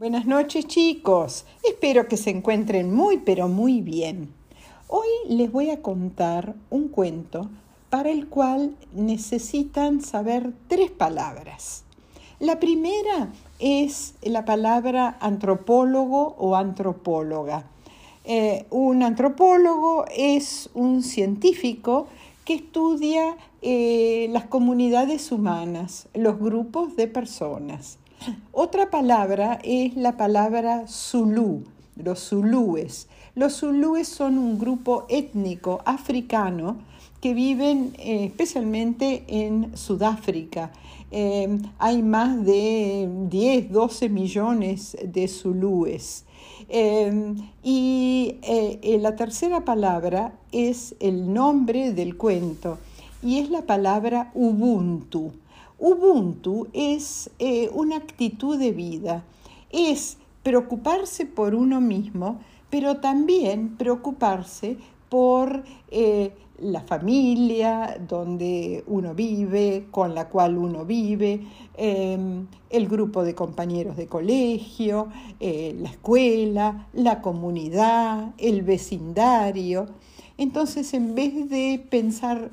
[0.00, 4.32] Buenas noches chicos, espero que se encuentren muy pero muy bien.
[4.88, 7.50] Hoy les voy a contar un cuento
[7.90, 11.84] para el cual necesitan saber tres palabras.
[12.38, 17.66] La primera es la palabra antropólogo o antropóloga.
[18.24, 22.06] Eh, un antropólogo es un científico
[22.46, 27.99] que estudia eh, las comunidades humanas, los grupos de personas.
[28.52, 31.64] Otra palabra es la palabra Zulu,
[31.96, 33.08] los zulúes.
[33.34, 36.76] Los zulúes son un grupo étnico africano
[37.22, 40.70] que viven eh, especialmente en Sudáfrica.
[41.10, 46.24] Eh, hay más de 10, 12 millones de zulúes.
[46.68, 48.36] Eh, y
[49.00, 52.78] la tercera palabra es el nombre del cuento
[53.22, 55.32] y es la palabra Ubuntu.
[55.80, 59.24] Ubuntu es eh, una actitud de vida,
[59.70, 64.76] es preocuparse por uno mismo, pero también preocuparse
[65.08, 71.46] por eh, la familia donde uno vive, con la cual uno vive,
[71.78, 75.08] em, el grupo de compañeros de colegio,
[75.40, 79.86] eh, la escuela, la comunidad, el vecindario.
[80.36, 82.50] Entonces, en vez de pensar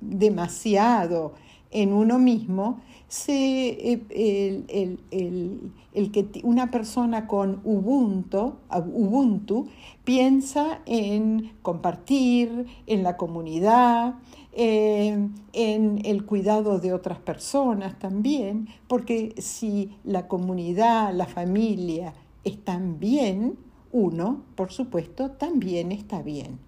[0.00, 1.32] demasiado
[1.70, 9.68] en uno mismo, se, eh, el, que una persona con Ubuntu, Ubuntu
[10.04, 14.14] piensa en compartir, en la comunidad,
[14.52, 22.98] eh, en el cuidado de otras personas también, porque si la comunidad, la familia están
[22.98, 23.56] bien,
[23.92, 26.58] uno, por supuesto, también está bien.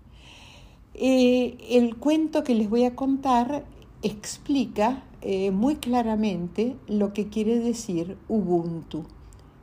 [0.94, 3.64] Eh, el cuento que les voy a contar
[4.02, 9.04] explica eh, muy claramente lo que quiere decir Ubuntu.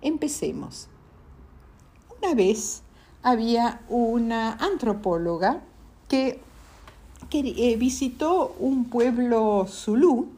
[0.01, 0.87] Empecemos.
[2.21, 2.81] Una vez
[3.21, 5.61] había una antropóloga
[6.07, 6.39] que,
[7.31, 10.29] eh, visitó un pueblo zulú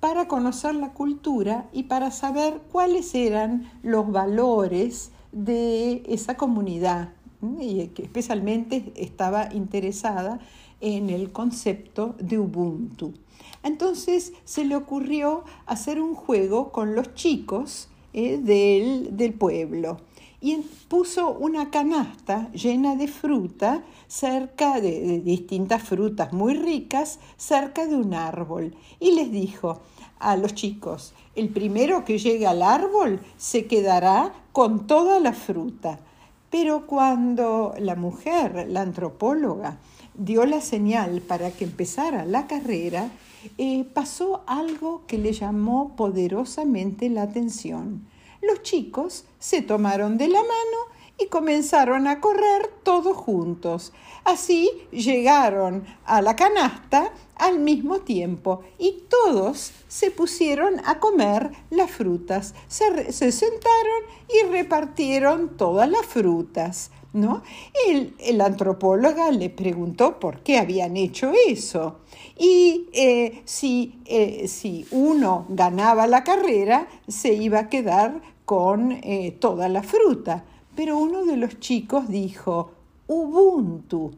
[0.00, 7.15] para conocer la cultura y para saber cuáles eran los valores de esa comunidad
[7.60, 10.40] y especialmente estaba interesada
[10.80, 13.14] en el concepto de Ubuntu.
[13.62, 19.98] Entonces se le ocurrió hacer un juego con los chicos eh, del, pueblo
[20.40, 20.56] y
[20.88, 28.14] puso una canasta llena de fruta cerca de, distintas frutas muy ricas cerca de un
[28.14, 29.80] árbol y les dijo
[30.18, 36.00] a los chicos, el primero que llegue al árbol se quedará con toda la fruta.
[36.58, 39.76] Pero cuando la mujer, la antropóloga,
[40.14, 43.10] dio la señal para que empezara la carrera,
[43.58, 48.06] eh, pasó algo que le llamó poderosamente la atención.
[48.40, 53.92] Los chicos se tomaron de la mano y comenzaron a correr todos juntos.
[54.24, 61.90] Así llegaron a la canasta al mismo tiempo y todos se pusieron a comer las
[61.90, 62.54] frutas.
[62.68, 66.90] Se, se sentaron y repartieron todas las frutas.
[67.16, 67.42] ¿no?
[67.88, 72.00] El, el antropóloga le preguntó por qué habían hecho eso.
[72.38, 79.36] Y eh, si, eh, si, uno ganaba la carrera, se iba a quedar con eh,
[79.40, 80.44] toda la fruta.
[80.76, 82.70] Pero uno de los chicos dijo,
[83.08, 84.12] Ubuntu,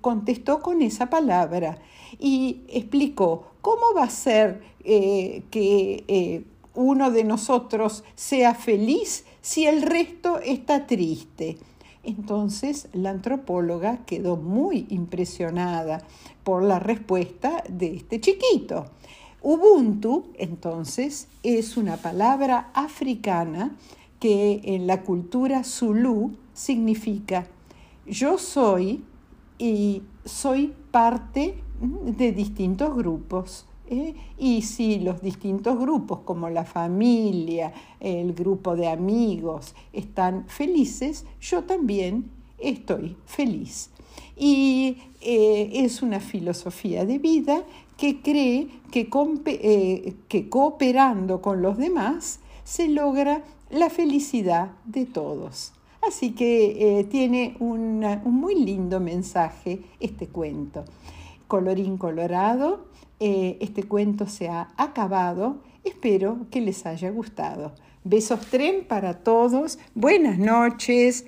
[0.00, 1.78] contestó con esa palabra
[2.18, 6.44] y explicó, ¿cómo va a ser que
[6.74, 11.58] uno de nosotros sea feliz si el resto está triste?
[12.04, 16.06] Entonces la antropóloga quedó muy impresionada
[16.42, 18.86] por la respuesta de este chiquito.
[19.42, 23.76] Ubuntu, entonces, es una palabra africana
[24.20, 27.46] que en la cultura zulú significa
[28.06, 29.02] yo soy
[29.58, 33.66] y soy parte de distintos grupos.
[33.88, 34.14] ¿eh?
[34.38, 41.64] Y si los distintos grupos, como la familia, el grupo de amigos, están felices, yo
[41.64, 43.90] también estoy feliz.
[44.36, 47.64] Y eh, es una filosofía de vida
[47.96, 49.08] que cree que,
[49.46, 55.72] eh, que cooperando con los demás se logra la felicidad de todos.
[56.06, 60.84] Así que tiene un muy lindo mensaje este cuento.
[61.48, 62.86] Colorín colorado,
[63.20, 65.62] eh, este cuento se ha acabado.
[65.84, 67.72] Espero que les haya gustado.
[68.02, 69.78] Besos tren para todos.
[69.94, 71.24] Buenas noches.